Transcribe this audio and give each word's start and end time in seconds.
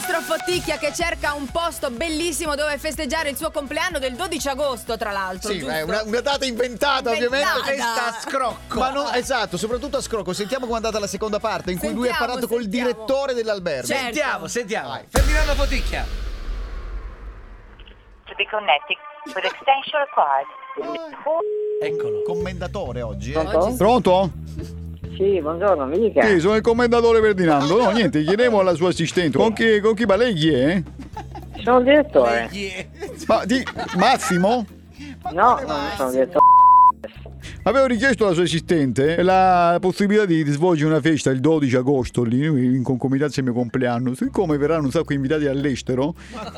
nostro 0.00 0.20
Fotticchia 0.22 0.78
che 0.78 0.92
cerca 0.94 1.34
un 1.34 1.46
posto 1.50 1.90
bellissimo 1.90 2.54
dove 2.54 2.78
festeggiare 2.78 3.28
il 3.28 3.36
suo 3.36 3.50
compleanno 3.50 3.98
del 3.98 4.14
12 4.14 4.48
agosto, 4.48 4.96
tra 4.96 5.10
l'altro. 5.12 5.52
Sì, 5.52 5.58
è 5.64 5.82
una, 5.82 6.02
una 6.04 6.20
data 6.20 6.46
inventata, 6.46 7.10
ovviamente. 7.10 7.36
Inventata. 7.58 7.70
Testa 7.70 8.06
a 8.06 8.20
scrocco. 8.20 8.78
Ma 8.78 8.90
non, 8.90 9.14
esatto, 9.14 9.56
soprattutto 9.58 9.98
a 9.98 10.00
Scrocco. 10.00 10.32
Sentiamo 10.32 10.64
com'è 10.64 10.76
andata 10.76 10.98
la 10.98 11.06
seconda 11.06 11.38
parte 11.38 11.72
in 11.72 11.78
cui 11.78 11.92
lui 11.92 12.08
ha 12.08 12.12
Sentiamo, 12.14 12.26
parlato 12.32 12.46
col 12.48 12.62
sentiamo. 12.62 12.86
direttore 12.90 13.34
dell'albergo. 13.34 13.86
Certo. 13.86 14.02
Sentiamo, 14.04 14.46
sentiamo. 14.48 14.88
Vai. 14.88 15.04
Ferdinando 15.08 15.54
Foticchia. 15.54 16.06
To 18.24 18.34
be 18.36 18.46
connected 18.48 18.96
with 19.26 19.44
extension 19.44 20.00
required. 20.00 20.46
Eccolo. 21.82 22.22
Commendatore 22.22 23.02
oggi. 23.02 23.32
eh. 23.32 23.42
Pronto? 23.44 23.74
Pronto? 23.76 24.30
Sì, 25.20 25.38
buongiorno, 25.38 25.84
mi 25.84 25.98
dica. 25.98 26.22
Sì, 26.24 26.40
sono 26.40 26.56
il 26.56 26.62
commendatore 26.62 27.20
Ferdinando. 27.20 27.76
No, 27.76 27.90
niente, 27.90 28.22
chiedevo 28.22 28.60
alla 28.60 28.72
sua 28.72 28.88
assistente. 28.88 29.36
Con 29.36 29.52
chi, 29.52 29.78
con 29.80 29.92
chi 29.92 30.06
va 30.06 30.16
lei 30.16 30.32
chi 30.32 30.50
è? 30.50 30.82
Sono 31.62 31.76
il 31.80 31.84
direttore. 31.84 32.48
Ma 33.26 33.44
di 33.44 33.62
Massimo? 33.98 34.64
No, 35.32 35.60
non 35.66 35.78
sono 35.94 36.08
il 36.08 36.14
direttore. 36.14 36.49
Avevo 37.62 37.84
richiesto 37.84 38.24
alla 38.24 38.32
sua 38.32 38.44
assistente 38.44 39.22
la 39.22 39.76
possibilità 39.82 40.24
di 40.24 40.42
svolgere 40.46 40.88
una 40.88 41.00
festa 41.02 41.28
il 41.30 41.40
12 41.40 41.76
agosto 41.76 42.22
lì 42.22 42.46
in 42.46 42.82
concomitanza 42.82 43.40
al 43.40 43.46
mio 43.46 43.54
compleanno. 43.54 44.14
Siccome 44.14 44.56
verranno 44.56 44.84
un 44.84 44.90
sacco 44.90 45.08
di 45.08 45.16
invitati 45.16 45.44
all'estero, 45.44 46.14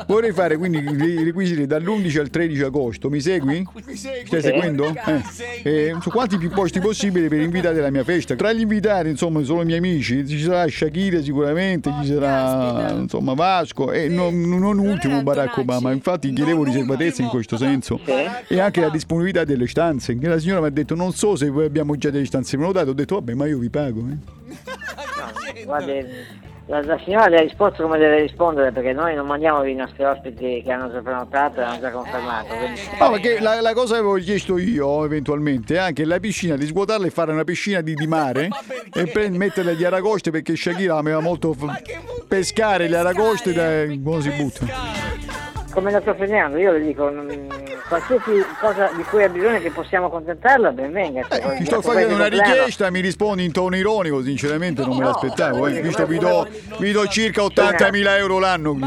vorrei 0.07 0.33
fare 0.33 0.57
quindi 0.57 0.79
i 0.79 1.25
requisiti 1.25 1.67
dall'11 1.67 2.21
al 2.21 2.31
13 2.31 2.63
agosto. 2.63 3.11
Mi 3.11 3.21
segui? 3.21 3.67
Stai 3.95 4.41
seguendo? 4.41 4.95
Eh. 4.95 5.23
Eh, 5.65 5.97
su 6.01 6.09
quanti 6.11 6.39
più 6.39 6.51
posti 6.51 6.79
possibili 6.79 7.27
per 7.27 7.41
invitare 7.41 7.79
alla 7.79 7.91
mia 7.91 8.05
festa. 8.05 8.37
Tra 8.37 8.53
gli 8.53 8.61
invitati, 8.61 9.09
insomma, 9.09 9.43
sono 9.43 9.63
i 9.63 9.65
miei 9.65 9.79
amici. 9.79 10.25
Ci 10.25 10.41
sarà 10.41 10.69
Shakira 10.69 11.21
sicuramente, 11.21 11.93
ci 12.01 12.13
sarà 12.13 12.29
caspita. 12.29 13.01
insomma 13.01 13.35
Vasco 13.35 13.91
e 13.91 14.07
non, 14.07 14.41
non 14.41 14.79
ultimo 14.79 15.21
Barack. 15.23 15.57
Obama. 15.59 15.91
Infatti 15.91 16.33
chiedevo 16.33 16.63
riservatezza 16.63 17.23
in 17.23 17.29
questo 17.29 17.57
senso 17.57 17.99
e 18.49 18.61
anche 18.61 18.81
la 18.81 18.89
disponibilità 18.89 19.43
delle 19.45 19.67
stanze. 19.67 20.17
Che 20.17 20.29
la 20.29 20.39
signora 20.39 20.61
mi 20.61 20.67
ha 20.69 20.71
detto 20.71 20.92
non 20.95 21.13
so 21.13 21.37
se 21.37 21.49
voi 21.51 21.65
abbiamo 21.67 21.97
già 21.97 22.11
delle 22.11 22.27
stanze 22.27 22.57
prenotate. 22.57 22.91
Ho 22.91 22.95
detto 22.95 23.15
vabbè 23.17 23.35
ma 23.35 23.47
io 23.47 23.59
vi 23.59 23.71
pago. 23.71 24.01
eh. 24.11 24.41
Guardi, 25.65 26.05
la, 26.67 26.81
la 26.83 26.99
signora 27.05 27.29
le 27.29 27.39
ha 27.39 27.41
risposto 27.43 27.83
come 27.83 27.99
deve 27.99 28.21
rispondere 28.23 28.73
perché 28.73 28.93
noi 28.93 29.15
non 29.15 29.27
mandiamo 29.27 29.63
i 29.65 29.75
nostri 29.75 30.05
ospiti 30.05 30.63
che 30.65 30.73
hanno 30.73 30.91
già 30.91 31.01
prenotato 31.01 31.61
e 31.61 31.65
hanno 31.65 31.81
già 31.81 31.91
confermato. 31.91 32.55
Quindi... 32.55 32.81
No, 32.99 33.11
perché 33.11 33.41
la, 33.41 33.61
la 33.61 33.73
cosa 33.75 33.95
che 33.95 34.01
avevo 34.01 34.15
chiesto 34.17 34.59
io 34.59 35.05
eventualmente 35.05 35.75
è 35.75 35.79
anche 35.79 36.05
la 36.05 36.19
piscina 36.21 36.57
di 36.57 36.67
svuotarla 36.67 37.07
e 37.07 37.11
fare 37.11 37.33
una 37.33 37.45
piscina 37.45 37.81
di, 37.81 37.95
di 37.95 38.07
mare 38.07 38.49
e 38.93 39.07
pre- 39.07 39.29
metterle 39.31 39.75
gli 39.77 39.85
aragoste 39.85 40.31
perché 40.31 40.57
Shakira 40.57 40.97
amava 40.97 41.21
molto 41.21 41.53
f- 41.53 41.83
pescare 42.27 42.89
le 42.89 42.97
aragoste 42.97 43.53
da 43.53 43.85
come 44.03 44.21
si 44.23 44.31
butta. 44.31 44.67
Come 45.73 45.91
la 45.91 46.01
sto 46.01 46.15
Ferdinando, 46.15 46.59
io 46.59 46.73
le 46.73 46.81
dico, 46.81 47.11
mm, 47.11 47.49
qualsiasi 47.89 48.45
cosa 48.61 48.91
di 48.97 49.03
cui 49.05 49.23
ha 49.23 49.29
bisogno 49.29 49.59
che 49.61 49.71
possiamo 49.71 50.09
contentarla, 50.09 50.71
ben 50.71 50.93
venga. 50.93 51.27
Cioè, 51.29 51.53
Eh, 51.55 51.57
ti 51.59 51.65
sto 51.67 51.83
facendo 51.83 52.15
una 52.15 52.27
richiesta, 52.27 52.91
mi 52.91 53.01
rispondi 53.01 53.45
in 53.45 53.53
tono 53.53 53.77
ironico, 53.77 54.23
sinceramente 54.23 54.83
non 54.83 54.97
me 54.97 55.05
No, 55.05 55.11
l'aspettavo. 55.11 55.67
eh. 55.67 55.81
Visto 55.83 56.07
vi 56.07 56.19
do, 56.19 56.47
vi 56.79 56.93
do 56.93 57.07
circa 57.09 57.43
80.000 57.43 58.17
euro 58.17 58.39
l'anno. 58.39 58.79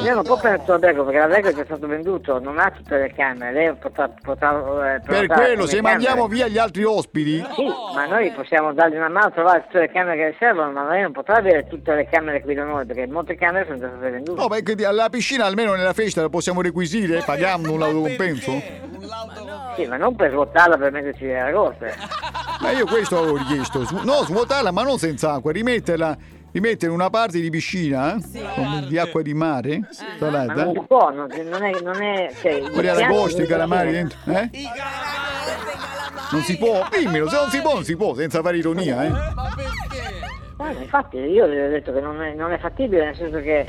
Io 0.00 0.14
non 0.14 0.22
può 0.22 0.36
prendere 0.36 0.58
tutto 0.60 0.72
l'albergo 0.72 1.04
perché 1.04 1.18
l'albergo 1.18 1.48
è 1.48 1.54
già 1.54 1.64
stato 1.64 1.86
venduto, 1.88 2.38
non 2.38 2.58
ha 2.58 2.70
tutte 2.70 2.96
le 2.98 3.12
camere, 3.14 3.52
lei 3.52 3.74
potrà, 3.74 4.08
potrà 4.08 4.94
eh, 4.94 5.00
Per 5.00 5.26
quello, 5.26 5.66
se 5.66 5.76
camere. 5.76 5.94
mandiamo 5.94 6.28
via 6.28 6.46
gli 6.46 6.56
altri 6.56 6.84
ospiti, 6.84 7.44
Sì, 7.56 7.66
ma 7.94 8.06
noi 8.06 8.30
possiamo 8.30 8.72
dargli 8.72 8.94
una 8.94 9.08
mano 9.08 9.26
a 9.26 9.30
trovare 9.30 9.62
tutte 9.64 9.80
le 9.80 9.90
camere 9.90 10.16
che 10.16 10.24
le 10.24 10.36
servono, 10.38 10.70
ma 10.70 10.88
lei 10.88 11.02
non 11.02 11.10
potrà 11.12 11.36
avere 11.36 11.66
tutte 11.66 11.94
le 11.94 12.06
camere 12.08 12.40
qui 12.42 12.54
da 12.54 12.62
noi 12.62 12.86
perché 12.86 13.06
molte 13.08 13.34
camere 13.34 13.66
sono 13.66 13.78
già 13.78 13.88
state 13.88 14.10
vendute. 14.10 14.40
no, 14.40 14.46
perché 14.48 14.86
alla 14.86 15.08
piscina 15.08 15.44
almeno 15.46 15.74
nella 15.74 15.92
festa 15.92 16.20
la 16.22 16.28
possiamo 16.28 16.62
requisire 16.62 17.22
pagando 17.26 17.72
un 17.72 17.82
autocompenso. 17.82 18.52
Sì, 19.74 19.86
ma 19.86 19.96
non 19.96 20.14
per 20.14 20.30
svuotarla 20.30 20.76
per 20.76 20.92
metterci 20.92 21.24
le 21.26 21.40
aragoste. 21.40 21.94
Ma 22.60 22.70
io 22.70 22.86
questo 22.86 23.18
avevo 23.18 23.36
richiesto. 23.36 23.80
No, 24.04 24.22
svuotarla, 24.24 24.70
ma 24.70 24.82
non 24.82 24.98
senza 24.98 25.32
acqua, 25.32 25.50
rimetterla. 25.52 26.16
Rimettere 26.58 26.90
una 26.90 27.08
parte 27.08 27.38
di 27.38 27.50
piscina 27.50 28.16
eh, 28.16 28.20
con- 28.56 28.86
di 28.88 28.98
acqua 28.98 29.22
di 29.22 29.32
mare, 29.32 29.78
Ma 29.78 29.86
salata, 30.18 30.64
non 30.64 30.72
si 30.74 30.82
può, 30.88 31.10
non, 31.10 31.28
non 31.48 31.62
è, 31.62 31.80
non 31.80 32.02
è, 32.02 32.34
cioè, 32.40 32.52
i 32.54 32.60
con 32.62 32.70
gli 32.70 32.80
piani- 32.80 33.02
aragosti, 33.02 33.42
i 33.42 33.46
calamari 33.46 33.92
dentro. 33.92 34.18
Eh? 34.26 34.50
Non 36.32 36.40
si 36.42 36.58
può, 36.58 36.84
dimmelo, 36.90 37.28
se 37.28 37.36
non 37.36 37.48
si 37.50 37.60
può, 37.60 37.74
non 37.74 37.84
si 37.84 37.96
può, 37.96 38.12
senza 38.16 38.42
fare 38.42 38.56
ironia, 38.56 39.04
eh. 39.04 39.12
Ah, 40.56 40.72
infatti 40.72 41.18
io 41.18 41.46
le 41.46 41.66
ho 41.66 41.70
detto 41.70 41.92
che 41.92 42.00
non 42.00 42.20
è, 42.20 42.34
non 42.34 42.50
è 42.50 42.58
fattibile, 42.58 43.04
nel 43.04 43.14
senso 43.14 43.38
che 43.38 43.64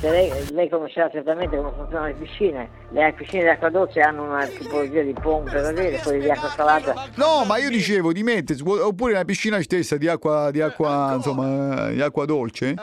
se 0.00 0.10
lei, 0.10 0.30
lei 0.52 0.68
conoscerà 0.68 1.10
certamente 1.10 1.56
come 1.56 1.70
funzionano 1.74 2.06
le 2.06 2.14
piscine, 2.14 2.68
le 2.90 3.14
piscine 3.16 3.42
di 3.42 3.48
acqua 3.48 3.68
dolce 3.68 4.00
hanno 4.00 4.24
una 4.24 4.46
tipologia 4.46 5.02
di 5.02 5.12
pompe 5.12 5.60
da 5.60 5.72
vedere, 5.72 6.00
quelle 6.02 6.20
di 6.20 6.30
acqua 6.30 6.48
salata. 6.48 6.94
No, 7.16 7.44
ma 7.46 7.58
io 7.58 7.68
dicevo 7.68 8.12
di 8.12 8.22
mettere, 8.22 8.60
oppure 8.62 9.12
la 9.14 9.24
piscina 9.24 9.60
stessa 9.60 9.96
di 9.96 10.06
acqua, 10.08 10.50
di 10.50 10.60
acqua, 10.60 11.14
insomma, 11.16 11.88
di 11.88 12.00
acqua 12.00 12.24
dolce, 12.24 12.74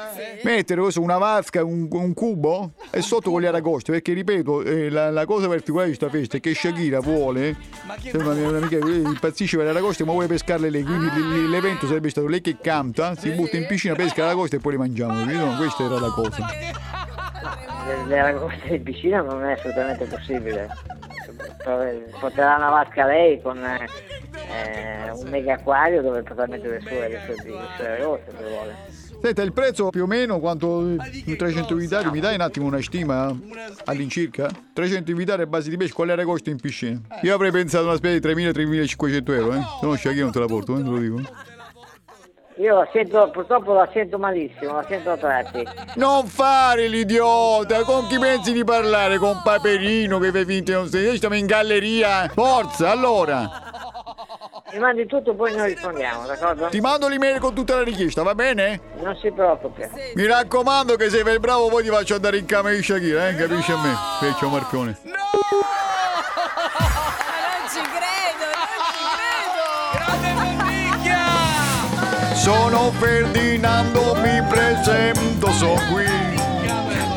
mettere 0.44 0.82
questo, 0.82 1.02
una 1.02 1.18
vasca, 1.18 1.64
un, 1.64 1.88
un 1.90 2.14
cubo? 2.14 2.74
E 2.92 3.02
sotto 3.02 3.32
con 3.32 3.42
gli 3.42 3.46
aragosti, 3.46 3.92
perché 3.92 4.14
ripeto, 4.14 4.62
eh, 4.64 4.90
la, 4.90 5.10
la 5.10 5.26
cosa 5.26 5.48
particolare 5.48 5.90
di 5.92 5.98
questa 5.98 6.18
festa 6.18 6.38
è 6.38 6.40
che 6.40 6.54
Shakira 6.54 7.00
vuole, 7.00 7.56
se 8.02 8.18
una 8.18 8.34
mia 8.34 8.50
amica 8.50 8.78
eh, 8.78 8.80
impazzisce 8.80 9.56
per 9.56 9.66
le 9.66 9.72
aragoste, 9.72 10.04
ma 10.04 10.12
vuole 10.12 10.28
pescarle 10.28 10.70
lei, 10.70 10.84
quindi 10.84 11.06
l- 11.08 11.46
l- 11.46 11.50
l'evento 11.50 11.88
sarebbe 11.88 12.10
stato 12.10 12.28
lei 12.28 12.42
che 12.42 12.58
canta, 12.62 13.16
si 13.16 13.32
butta 13.32 13.58
in 13.58 13.66
piscina, 13.68 13.96
pesca 13.96 14.22
l'aragosta 14.24 14.58
e 14.58 14.60
poi 14.60 14.74
le 14.74 14.78
mangiamo? 14.80 15.24
No, 15.24 15.56
questa 15.58 15.84
era 15.84 16.00
la 16.00 16.10
cosa. 16.10 16.48
Le 18.08 18.20
aragoste 18.20 18.76
in 18.76 18.84
piscina 18.84 19.22
non 19.22 19.44
è 19.44 19.54
assolutamente 19.54 20.06
possibile. 20.06 20.70
Porterà 22.20 22.56
una 22.56 22.70
vasca 22.70 23.06
lei 23.06 23.42
con 23.42 23.58
eh, 23.64 23.88
eh, 24.34 25.12
un 25.12 25.30
mega 25.30 25.54
acquario 25.54 26.02
dove 26.02 26.24
potrà 26.24 26.48
mettere 26.48 26.80
le 26.80 26.82
sue, 26.82 27.08
le 27.10 27.22
sue, 27.26 27.36
le 27.44 27.68
sue 27.76 27.88
aragoste 27.88 28.32
se 28.38 28.44
vuole. 28.44 28.76
Senta, 29.22 29.42
il 29.42 29.54
prezzo 29.54 29.90
più 29.90 30.04
o 30.04 30.08
meno 30.08 30.40
quanto 30.40 30.96
300 30.98 31.74
invitati, 31.74 32.10
mi 32.10 32.20
dai 32.20 32.36
un 32.36 32.42
attimo 32.42 32.68
una 32.68 32.82
stima 32.82 33.36
all'incirca? 33.86 34.50
300 34.74 35.10
invitati 35.10 35.42
a 35.42 35.48
base 35.48 35.70
di 35.70 35.78
pesce, 35.78 35.94
quale 35.94 36.12
aragosto 36.12 36.50
in 36.50 36.60
piscina? 36.60 37.00
Io 37.22 37.34
avrei 37.34 37.52
pensato 37.52 37.86
una 37.86 37.96
spesa 37.96 38.20
di 38.20 38.28
3.000-3.500 38.28 39.34
euro, 39.34 39.54
eh? 39.56 39.62
Se 39.80 39.86
no 39.86 39.96
Shakira 39.96 40.24
non 40.24 40.32
te 40.32 40.40
la 40.40 40.46
porto, 40.46 40.78
eh, 40.78 40.84
te 40.84 40.90
lo 40.90 40.98
dico. 40.98 41.22
Io 42.58 42.78
la 42.78 42.88
sento, 42.94 43.30
purtroppo 43.32 43.74
la 43.74 43.90
sento 43.92 44.18
malissimo, 44.18 44.76
la 44.76 44.86
sento 44.88 45.12
a 45.12 45.18
tratti. 45.18 45.68
Non 45.96 46.26
fare 46.26 46.88
l'idiota, 46.88 47.84
con 47.84 48.08
chi 48.08 48.18
pensi 48.18 48.54
di 48.54 48.64
parlare? 48.64 49.18
Con 49.18 49.42
Paperino 49.44 50.20
che 50.20 50.32
fai 50.32 50.46
finta 50.46 50.72
di 50.72 50.78
non 50.78 50.88
sei? 50.88 51.18
Stiamo 51.18 51.36
in 51.36 51.48
galleria. 51.48 52.30
Forza, 52.30 52.92
allora. 52.92 53.50
Mi 54.72 54.80
mandi 54.80 55.06
tutto 55.06 55.36
poi 55.36 55.54
noi 55.54 55.74
rispondiamo, 55.74 56.26
d'accordo? 56.26 56.68
Ti 56.68 56.80
mando 56.80 57.10
l'email 57.10 57.40
con 57.40 57.54
tutta 57.54 57.76
la 57.76 57.84
richiesta, 57.84 58.24
va 58.24 58.36
bene? 58.36 58.80
Non 59.02 59.16
si 59.18 59.30
preoccupi. 59.32 59.84
Mi 60.16 60.26
raccomando 60.26 60.96
che 60.96 61.10
se 61.10 61.24
fai 61.24 61.40
bravo 61.40 61.68
poi 61.68 61.84
ti 61.84 61.90
faccio 61.90 62.16
andare 62.16 62.38
in 62.38 62.46
camera 62.46 62.74
di 62.74 62.82
Shakira, 62.82 63.28
eh? 63.28 63.36
Capisci 63.36 63.72
a 63.74 63.78
me? 63.78 63.94
Feccio 64.22 64.48
Marpione. 64.48 64.98
Ma 65.04 65.85
Sono 72.46 72.92
Ferdinando, 73.00 74.14
mi 74.22 74.40
presento, 74.48 75.52
sono 75.54 75.82
qui. 75.92 76.06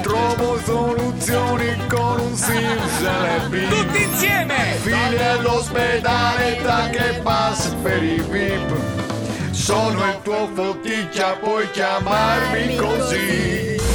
Trovo 0.00 0.58
soluzioni 0.64 1.76
con 1.86 2.18
un 2.18 2.34
simile 2.34 3.68
Tutti 3.68 4.02
insieme! 4.04 4.78
Fine 4.80 5.28
all'ospedale, 5.28 6.56
tra 6.62 6.88
che 6.88 7.20
pass 7.22 7.74
per 7.82 8.02
i 8.02 8.24
VIP. 8.26 8.74
Sono 9.50 10.02
il 10.06 10.18
tuo 10.22 10.48
foticcia, 10.54 11.34
puoi 11.34 11.70
chiamarmi 11.72 12.76
così. 12.76 13.87